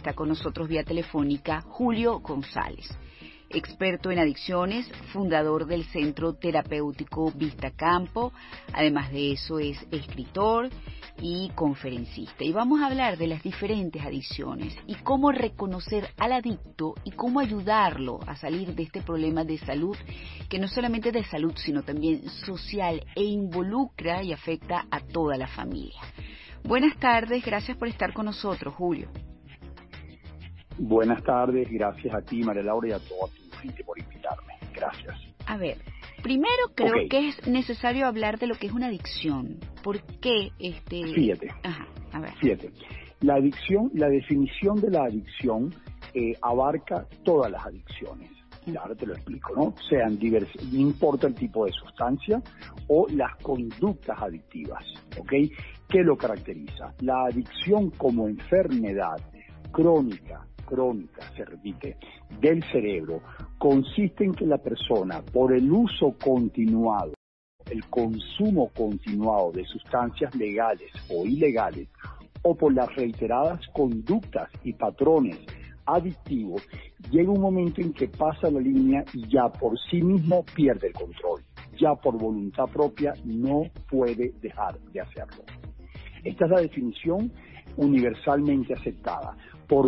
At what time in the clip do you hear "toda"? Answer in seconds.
25.00-25.36, 32.98-33.30